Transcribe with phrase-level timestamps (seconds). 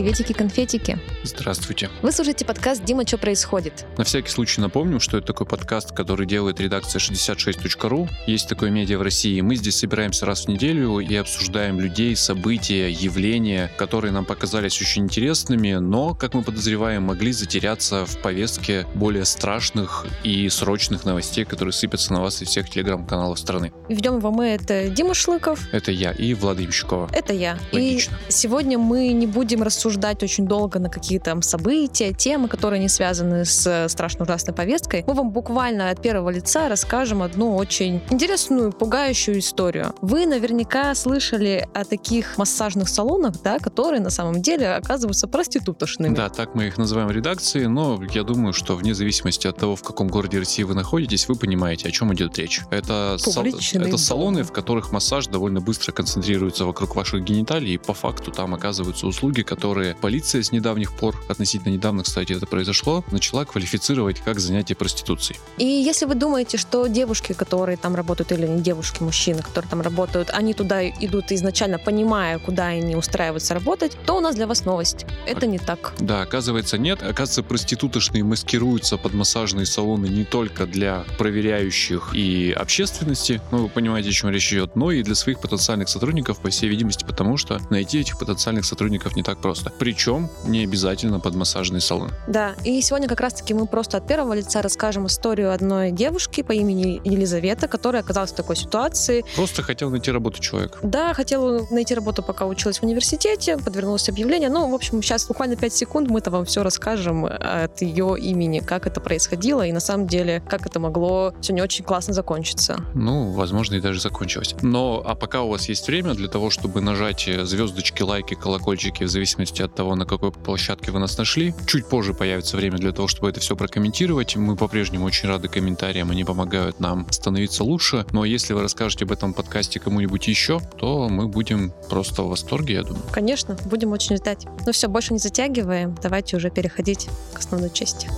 [0.00, 0.98] Приветики, конфетики.
[1.24, 1.90] Здравствуйте.
[2.00, 3.84] Вы слушаете подкаст «Дима, что происходит?».
[3.98, 8.08] На всякий случай напомню, что это такой подкаст, который делает редакция 66.ru.
[8.26, 9.38] Есть такое медиа в России.
[9.42, 15.04] Мы здесь собираемся раз в неделю и обсуждаем людей, события, явления, которые нам показались очень
[15.04, 21.74] интересными, но, как мы подозреваем, могли затеряться в повестке более страшных и срочных новостей, которые
[21.74, 23.70] сыпятся на вас из всех телеграм-каналов страны.
[23.90, 25.68] Ведем его мы, это Дима Шлыков.
[25.74, 27.10] Это я и Влада Ямщикова.
[27.12, 27.58] Это я.
[27.70, 28.16] Логично.
[28.28, 29.89] И сегодня мы не будем рассуждать
[30.22, 35.04] очень долго на какие-то там события, темы, которые не связаны с э, страшно ужасной повесткой.
[35.06, 39.94] Мы вам буквально от первого лица расскажем одну очень интересную, пугающую историю.
[40.00, 46.14] Вы наверняка слышали о таких массажных салонах, да, которые на самом деле оказываются проститутошными.
[46.14, 49.76] Да, так мы их называем в редакции, но я думаю, что вне зависимости от того,
[49.76, 52.60] в каком городе России вы находитесь, вы понимаете, о чем идет речь.
[52.70, 57.94] Это, сал- это салоны, в которых массаж довольно быстро концентрируется вокруг ваших гениталий, и по
[57.94, 63.44] факту там оказываются услуги, которые полиция с недавних пор, относительно недавно, кстати, это произошло, начала
[63.44, 65.38] квалифицировать как занятие проституцией.
[65.58, 69.80] И если вы думаете, что девушки, которые там работают, или не девушки, мужчины, которые там
[69.80, 74.64] работают, они туда идут изначально понимая, куда они устраиваются работать, то у нас для вас
[74.64, 75.06] новость.
[75.26, 75.92] Это не так.
[75.98, 77.02] Да, оказывается, нет.
[77.02, 84.10] Оказывается, проститутошные маскируются под массажные салоны не только для проверяющих и общественности, ну, вы понимаете,
[84.10, 87.60] о чем речь идет, но и для своих потенциальных сотрудников, по всей видимости, потому что
[87.70, 89.59] найти этих потенциальных сотрудников не так просто.
[89.78, 92.12] Причем не обязательно под массажные салоны.
[92.26, 96.52] Да, и сегодня как раз-таки мы просто от первого лица расскажем историю одной девушки по
[96.52, 99.24] имени Елизавета, которая оказалась в такой ситуации.
[99.36, 100.78] Просто хотел найти работу человек.
[100.82, 104.48] Да, хотела найти работу, пока училась в университете, подвернулось объявление.
[104.48, 108.86] Ну, в общем, сейчас буквально 5 секунд мы-то вам все расскажем от ее имени, как
[108.86, 112.84] это происходило, и на самом деле, как это могло все не очень классно закончиться.
[112.94, 114.54] Ну, возможно, и даже закончилось.
[114.62, 119.04] Но, а пока у вас есть время для того, чтобы нажать э, звездочки, лайки, колокольчики,
[119.04, 121.54] в зависимости от того, на какой площадке вы нас нашли.
[121.66, 124.36] Чуть позже появится время для того, чтобы это все прокомментировать.
[124.36, 128.06] Мы по-прежнему очень рады комментариям, они помогают нам становиться лучше.
[128.12, 132.74] Но если вы расскажете об этом подкасте кому-нибудь еще, то мы будем просто в восторге,
[132.74, 133.02] я думаю.
[133.10, 134.46] Конечно, будем очень ждать.
[134.66, 135.96] Ну все, больше не затягиваем.
[136.02, 138.08] Давайте уже переходить к основной части.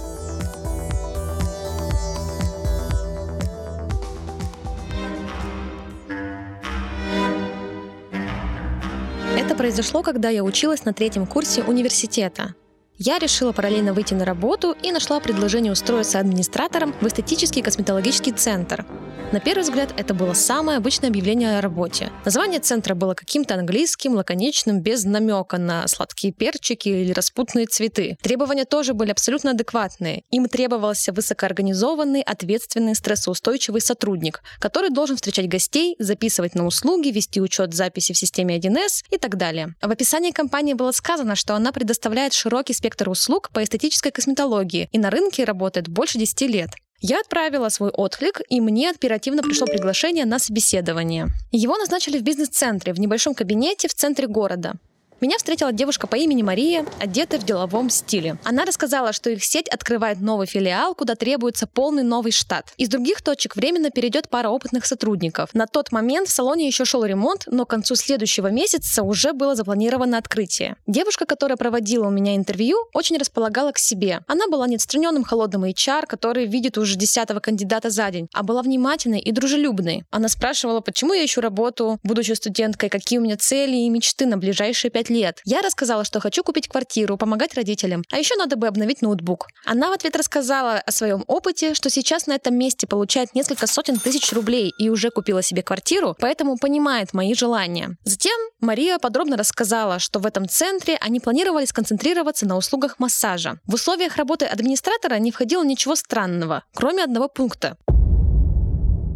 [9.52, 12.54] Это произошло, когда я училась на третьем курсе университета.
[12.96, 18.86] Я решила параллельно выйти на работу и нашла предложение устроиться администратором в эстетический косметологический центр.
[19.32, 22.10] На первый взгляд, это было самое обычное объявление о работе.
[22.26, 28.18] Название центра было каким-то английским, лаконичным, без намека на сладкие перчики или распутные цветы.
[28.20, 30.24] Требования тоже были абсолютно адекватные.
[30.30, 37.72] Им требовался высокоорганизованный, ответственный, стрессоустойчивый сотрудник, который должен встречать гостей, записывать на услуги, вести учет
[37.72, 39.74] записи в системе 1С и так далее.
[39.80, 44.98] В описании компании было сказано, что она предоставляет широкий спектр услуг по эстетической косметологии и
[44.98, 46.68] на рынке работает больше 10 лет.
[47.04, 51.30] Я отправила свой отклик, и мне оперативно пришло приглашение на собеседование.
[51.50, 54.74] Его назначили в бизнес-центре, в небольшом кабинете в центре города.
[55.22, 58.38] Меня встретила девушка по имени Мария, одетая в деловом стиле.
[58.42, 62.72] Она рассказала, что их сеть открывает новый филиал, куда требуется полный новый штат.
[62.76, 65.50] Из других точек временно перейдет пара опытных сотрудников.
[65.54, 69.54] На тот момент в салоне еще шел ремонт, но к концу следующего месяца уже было
[69.54, 70.74] запланировано открытие.
[70.88, 74.22] Девушка, которая проводила у меня интервью, очень располагала к себе.
[74.26, 78.60] Она была не отстраненным холодным HR, который видит уже десятого кандидата за день, а была
[78.62, 80.02] внимательной и дружелюбной.
[80.10, 84.36] Она спрашивала, почему я ищу работу, будучи студенткой, какие у меня цели и мечты на
[84.36, 85.40] ближайшие пять лет.
[85.44, 89.48] Я рассказала, что хочу купить квартиру, помогать родителям, а еще надо бы обновить ноутбук.
[89.64, 93.98] Она в ответ рассказала о своем опыте, что сейчас на этом месте получает несколько сотен
[93.98, 97.96] тысяч рублей и уже купила себе квартиру, поэтому понимает мои желания.
[98.04, 103.58] Затем Мария подробно рассказала, что в этом центре они планировали сконцентрироваться на услугах массажа.
[103.66, 107.76] В условиях работы администратора не входило ничего странного, кроме одного пункта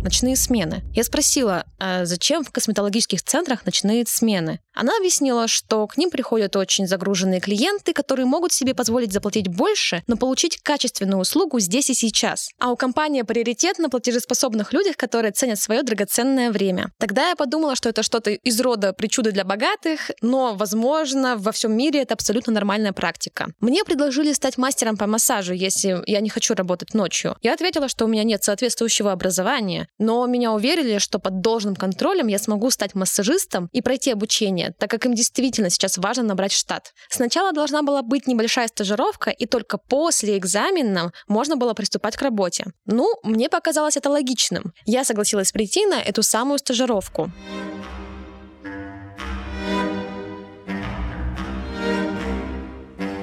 [0.06, 0.84] ночные смены.
[0.94, 4.60] Я спросила, а зачем в косметологических центрах ночные смены?
[4.76, 10.02] Она объяснила, что к ним приходят очень загруженные клиенты, которые могут себе позволить заплатить больше,
[10.06, 12.50] но получить качественную услугу здесь и сейчас.
[12.58, 16.92] А у компании приоритет на платежеспособных людях, которые ценят свое драгоценное время.
[16.98, 21.74] Тогда я подумала, что это что-то из рода причуды для богатых, но, возможно, во всем
[21.74, 23.48] мире это абсолютно нормальная практика.
[23.60, 27.36] Мне предложили стать мастером по массажу, если я не хочу работать ночью.
[27.40, 32.26] Я ответила, что у меня нет соответствующего образования, но меня уверили, что под должным контролем
[32.26, 36.92] я смогу стать массажистом и пройти обучение, так как им действительно сейчас важно набрать штат.
[37.08, 42.66] Сначала должна была быть небольшая стажировка, и только после экзамена можно было приступать к работе.
[42.86, 44.72] Ну, мне показалось это логичным.
[44.84, 47.30] Я согласилась прийти на эту самую стажировку.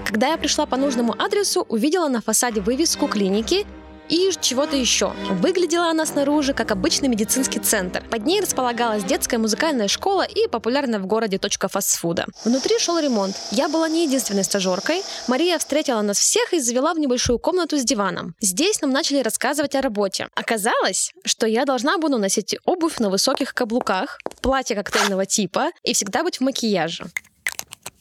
[0.06, 3.66] Когда я пришла по нужному адресу, увидела на фасаде вывеску клиники
[4.10, 5.14] и чего-то еще.
[5.30, 8.04] Выглядела она снаружи как обычный медицинский центр.
[8.10, 12.26] Под ней располагалась детская музыкальная школа и популярная в городе точка фастфуда.
[12.44, 13.36] Внутри шел ремонт.
[13.52, 15.04] Я была не единственной стажеркой.
[15.28, 18.36] Мария встретила нас всех и завела в небольшую комнату с диваном.
[18.40, 20.28] Здесь нам начали рассказывать о работе.
[20.36, 26.24] Оказалось, что я должна буду носить обувь на высоких каблуках, платье коктейльного типа и всегда
[26.24, 27.06] быть в макияже.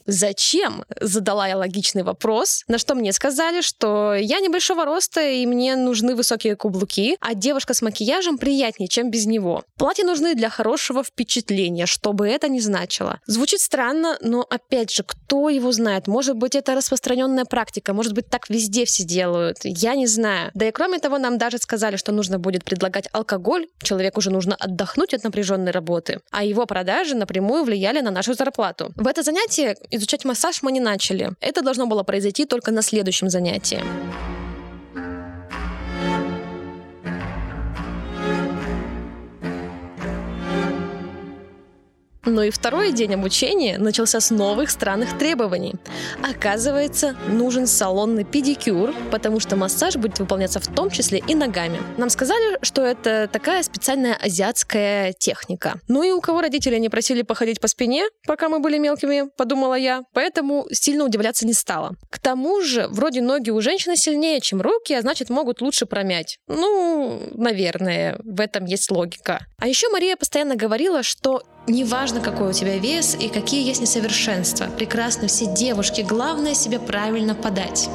[0.05, 0.85] Зачем?
[0.99, 6.15] Задала я логичный вопрос, на что мне сказали, что я небольшого роста и мне нужны
[6.15, 9.63] высокие каблуки, а девушка с макияжем приятнее, чем без него.
[9.77, 13.19] Платья нужны для хорошего впечатления, что бы это ни значило.
[13.25, 16.07] Звучит странно, но опять же, кто его знает?
[16.07, 19.57] Может быть, это распространенная практика, может быть, так везде все делают.
[19.63, 20.51] Я не знаю.
[20.53, 23.67] Да и кроме того, нам даже сказали, что нужно будет предлагать алкоголь.
[23.81, 26.19] Человеку уже нужно отдохнуть от напряженной работы.
[26.31, 28.91] А его продажи напрямую влияли на нашу зарплату.
[28.95, 31.31] В это занятие изучать массаж мы не начали.
[31.39, 33.81] Это должно было произойти только на следующем занятии.
[42.25, 45.75] Но и второй день обучения начался с новых странных требований.
[46.21, 51.79] Оказывается, нужен салонный педикюр, потому что массаж будет выполняться в том числе и ногами.
[51.97, 55.75] Нам сказали, что это такая специальная азиатская техника.
[55.89, 59.75] Ну и у кого родители не просили походить по спине, пока мы были мелкими, подумала
[59.75, 61.95] я, поэтому сильно удивляться не стала.
[62.09, 66.37] К тому же, вроде ноги у женщины сильнее, чем руки, а значит могут лучше промять.
[66.47, 69.45] Ну, наверное, в этом есть логика.
[69.59, 74.65] А еще Мария постоянно говорила, что Неважно, какой у тебя вес и какие есть несовершенства.
[74.65, 76.01] Прекрасны все девушки.
[76.01, 77.89] Главное себе правильно подать.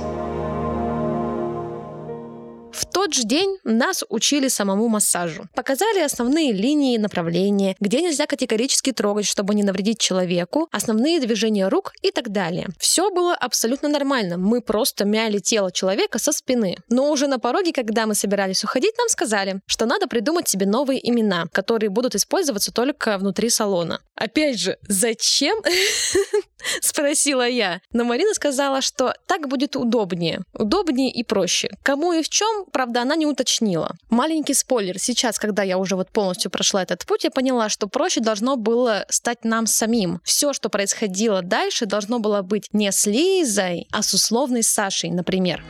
[2.98, 5.44] Тот же день нас учили самому массажу.
[5.54, 11.92] Показали основные линии направления, где нельзя категорически трогать, чтобы не навредить человеку, основные движения рук
[12.02, 12.66] и так далее.
[12.80, 14.36] Все было абсолютно нормально.
[14.36, 16.76] Мы просто мяли тело человека со спины.
[16.88, 20.98] Но уже на пороге, когда мы собирались уходить, нам сказали, что надо придумать себе новые
[21.08, 24.00] имена, которые будут использоваться только внутри салона.
[24.16, 25.56] Опять же, зачем?
[26.80, 27.80] Спросила я.
[27.92, 30.40] Но Марина сказала, что так будет удобнее.
[30.54, 31.70] Удобнее и проще.
[31.82, 33.96] Кому и в чем, правда, она не уточнила.
[34.10, 34.98] Маленький спойлер.
[34.98, 39.06] Сейчас, когда я уже вот полностью прошла этот путь, я поняла, что проще должно было
[39.08, 40.20] стать нам самим.
[40.24, 45.62] Все, что происходило дальше, должно было быть не с Лизой, а с условной Сашей, например.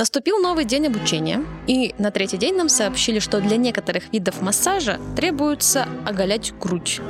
[0.00, 4.98] Наступил новый день обучения, и на третий день нам сообщили, что для некоторых видов массажа
[5.14, 7.02] требуется оголять грудь.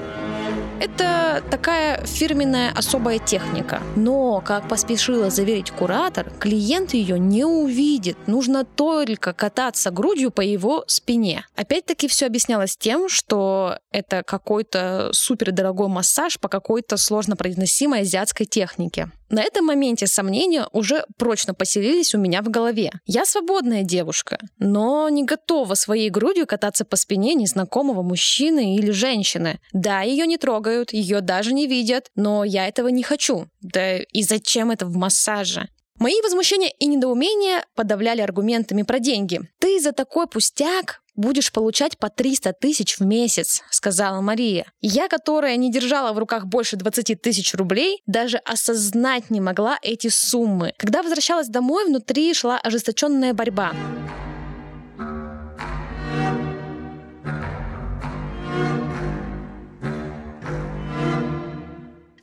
[0.81, 3.81] Это такая фирменная особая техника.
[3.95, 8.19] Но, как поспешила заверить куратор, клиент ее не увидит.
[8.27, 11.47] Нужно только кататься грудью по его спине.
[11.55, 19.13] Опять-таки все объяснялось тем, что это какой-то супердорогой массаж по какой-то сложно произносимой азиатской технике.
[19.31, 22.91] На этом моменте сомнения уже прочно поселились у меня в голове.
[23.07, 29.61] Я свободная девушка, но не готова своей грудью кататься по спине незнакомого мужчины или женщины.
[29.73, 33.47] Да, ее не трогают, ее даже не видят, но я этого не хочу.
[33.61, 35.69] Да и зачем это в массаже?
[36.01, 39.43] Мои возмущения и недоумения подавляли аргументами про деньги.
[39.59, 44.67] Ты за такой пустяк будешь получать по 300 тысяч в месяц»,— сказала Мария.
[44.81, 50.09] Я, которая не держала в руках больше 20 тысяч рублей, даже осознать не могла эти
[50.09, 50.75] суммы.
[50.77, 53.73] Когда возвращалась домой, внутри шла ожесточенная борьба.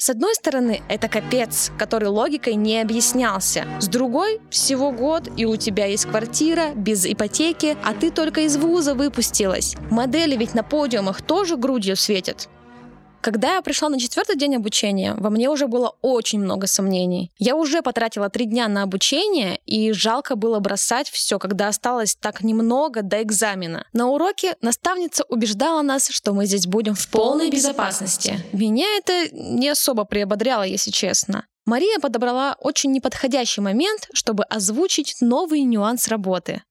[0.07, 3.65] С одной стороны, это капец, который логикой не объяснялся.
[3.81, 8.55] С другой, всего год, и у тебя есть квартира, без ипотеки, а ты только из
[8.55, 9.75] вуза выпустилась.
[9.91, 12.47] Модели ведь на подиумах тоже грудью светят.
[13.27, 17.29] Когда я пришла на четвертый день обучения, во мне уже было очень много сомнений.
[17.37, 22.41] Я уже потратила три дня на обучение, и жалко было бросать все, когда осталось так
[22.41, 23.85] немного до экзамена.
[23.91, 28.39] На уроке наставница убеждала нас, что мы здесь будем в полной безопасности.
[28.53, 31.45] Меня это не особо приободряло, если честно.
[31.65, 36.63] Мария подобрала очень неподходящий момент, чтобы озвучить новый нюанс работы.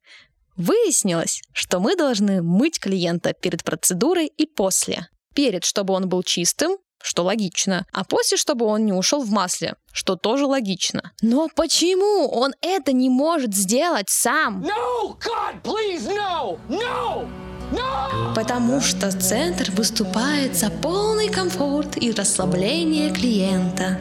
[0.57, 6.79] Выяснилось, что мы должны мыть клиента перед процедурой и после перед, чтобы он был чистым,
[7.01, 11.13] что логично, а после, чтобы он не ушел в масле, что тоже логично.
[11.23, 14.65] Но почему он это не может сделать сам?
[14.65, 17.29] No, God, please, no, no,
[17.71, 18.35] no!
[18.35, 23.99] Потому что центр выступает за полный комфорт и расслабление клиента.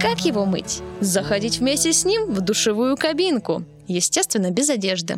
[0.00, 0.80] Как его мыть?
[1.00, 3.64] Заходить вместе с ним в душевую кабинку.
[3.88, 5.16] Естественно, без одежды.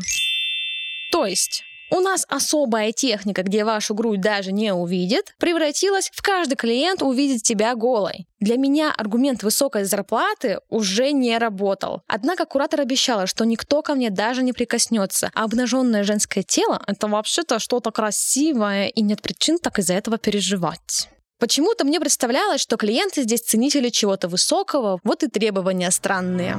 [1.13, 6.55] То есть у нас особая техника, где вашу грудь даже не увидит, превратилась в каждый
[6.55, 8.27] клиент увидит тебя голой.
[8.39, 12.03] Для меня аргумент высокой зарплаты уже не работал.
[12.07, 17.09] Однако куратор обещала, что никто ко мне даже не прикоснется, а обнаженное женское тело— это
[17.09, 21.11] вообще-то что-то красивое, и нет причин так из-за этого переживать.
[21.39, 26.57] Почему-то мне представлялось, что клиенты здесь ценители чего-то высокого, вот и требования странные.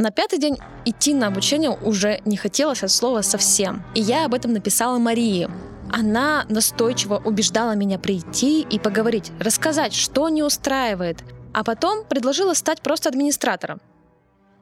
[0.00, 3.84] На пятый день идти на обучение уже не хотелось от слова совсем.
[3.94, 5.46] И я об этом написала Марии.
[5.92, 11.18] Она настойчиво убеждала меня прийти и поговорить, рассказать, что не устраивает,
[11.52, 13.82] а потом предложила стать просто администратором.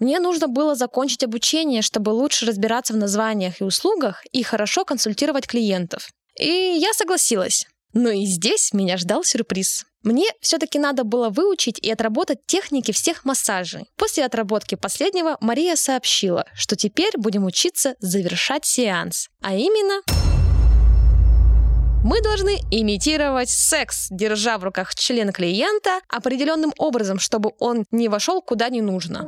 [0.00, 5.46] Мне нужно было закончить обучение, чтобы лучше разбираться в названиях и услугах и хорошо консультировать
[5.46, 6.08] клиентов.
[6.36, 7.68] И я согласилась.
[7.92, 9.86] Но и здесь меня ждал сюрприз.
[10.02, 13.90] Мне все-таки надо было выучить и отработать техники всех массажей.
[13.96, 19.28] После отработки последнего Мария сообщила, что теперь будем учиться завершать сеанс.
[19.40, 20.02] А именно...
[22.04, 28.40] Мы должны имитировать секс, держа в руках член клиента определенным образом, чтобы он не вошел
[28.40, 29.26] куда не нужно.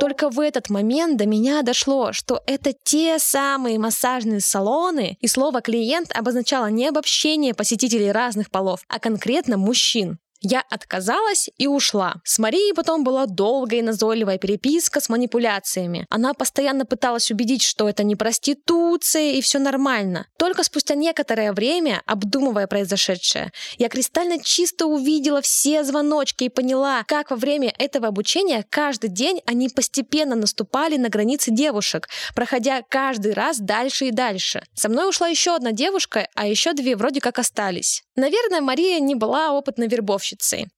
[0.00, 5.60] Только в этот момент до меня дошло, что это те самые массажные салоны, и слово
[5.60, 10.18] «клиент» обозначало не обобщение посетителей разных полов, а конкретно мужчин.
[10.40, 12.16] Я отказалась и ушла.
[12.24, 16.06] С Марией потом была долгая и назойливая переписка с манипуляциями.
[16.10, 20.26] Она постоянно пыталась убедить, что это не проституция и все нормально.
[20.38, 27.30] Только спустя некоторое время, обдумывая произошедшее, я кристально чисто увидела все звоночки и поняла, как
[27.30, 33.58] во время этого обучения каждый день они постепенно наступали на границы девушек, проходя каждый раз
[33.58, 34.62] дальше и дальше.
[34.74, 38.04] Со мной ушла еще одна девушка, а еще две вроде как остались.
[38.14, 40.27] Наверное, Мария не была опытной вербовщицей.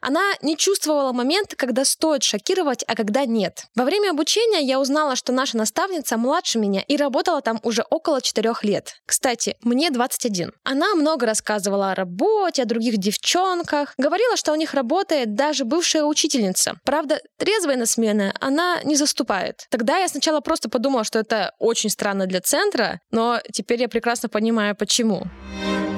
[0.01, 3.67] Она не чувствовала момент, когда стоит шокировать, а когда нет.
[3.75, 8.21] Во время обучения я узнала, что наша наставница младше меня и работала там уже около
[8.21, 8.97] четырех лет.
[9.07, 10.53] Кстати, мне 21.
[10.65, 16.05] Она много рассказывала о работе, о других девчонках, говорила, что у них работает даже бывшая
[16.05, 16.75] учительница.
[16.85, 19.67] Правда, трезвая на смены она не заступает.
[19.71, 24.29] Тогда я сначала просто подумала, что это очень странно для центра, но теперь я прекрасно
[24.29, 25.27] понимаю, почему.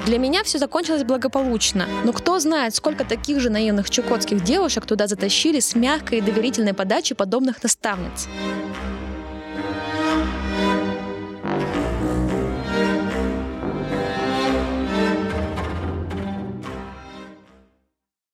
[0.05, 5.07] Для меня все закончилось благополучно, но кто знает, сколько таких же наивных чукотских девушек туда
[5.07, 8.27] затащили с мягкой и доверительной подачей подобных наставниц.